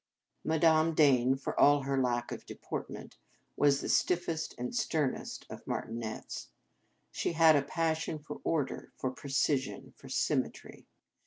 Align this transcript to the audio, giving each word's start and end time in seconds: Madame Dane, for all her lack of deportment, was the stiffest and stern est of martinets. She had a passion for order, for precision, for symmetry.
Madame 0.43 0.95
Dane, 0.95 1.35
for 1.35 1.59
all 1.59 1.83
her 1.83 1.95
lack 1.95 2.31
of 2.31 2.47
deportment, 2.47 3.17
was 3.55 3.81
the 3.81 3.87
stiffest 3.87 4.55
and 4.57 4.75
stern 4.75 5.13
est 5.13 5.45
of 5.47 5.67
martinets. 5.67 6.49
She 7.11 7.33
had 7.33 7.55
a 7.55 7.61
passion 7.61 8.17
for 8.17 8.41
order, 8.43 8.91
for 8.97 9.11
precision, 9.11 9.93
for 9.95 10.09
symmetry. 10.09 10.87